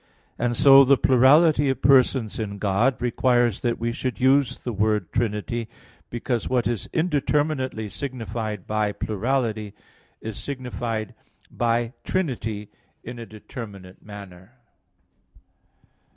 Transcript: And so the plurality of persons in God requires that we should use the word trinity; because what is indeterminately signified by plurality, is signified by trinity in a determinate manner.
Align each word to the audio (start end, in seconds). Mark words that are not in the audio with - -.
And 0.39 0.57
so 0.57 0.83
the 0.83 0.97
plurality 0.97 1.69
of 1.69 1.83
persons 1.83 2.39
in 2.39 2.57
God 2.57 2.99
requires 2.99 3.59
that 3.59 3.77
we 3.77 3.91
should 3.91 4.19
use 4.19 4.57
the 4.57 4.73
word 4.73 5.11
trinity; 5.13 5.69
because 6.09 6.49
what 6.49 6.65
is 6.65 6.89
indeterminately 6.91 7.87
signified 7.87 8.65
by 8.65 8.93
plurality, 8.93 9.75
is 10.19 10.37
signified 10.37 11.13
by 11.51 11.93
trinity 12.03 12.71
in 13.03 13.19
a 13.19 13.27
determinate 13.27 14.01
manner. 14.03 14.53